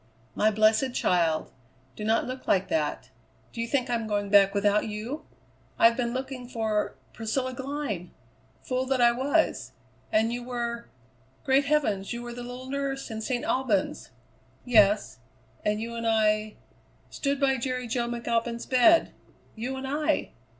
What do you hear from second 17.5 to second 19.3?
Jerry Jo McAlpin's bed